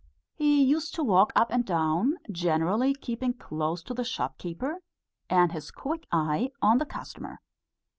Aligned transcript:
He 0.33 0.63
used 0.63 0.95
to 0.95 1.03
walk 1.03 1.31
up 1.35 1.51
and 1.51 1.63
down, 1.63 2.15
generally 2.31 2.95
keeping 2.95 3.33
close 3.35 3.83
to 3.83 3.93
the 3.93 4.03
shopkeeper, 4.03 4.81
and 5.29 5.51
his 5.51 5.69
quick 5.69 6.07
eye 6.11 6.49
on 6.59 6.79
the 6.79 6.87
customer. 6.87 7.39